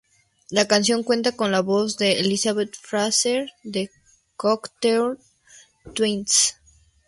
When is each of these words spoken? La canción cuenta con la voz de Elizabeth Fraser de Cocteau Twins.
La 0.49 0.65
canción 0.67 1.03
cuenta 1.03 1.33
con 1.33 1.51
la 1.51 1.59
voz 1.61 1.95
de 1.99 2.13
Elizabeth 2.21 2.75
Fraser 2.75 3.51
de 3.61 3.91
Cocteau 4.35 5.19
Twins. 5.93 6.57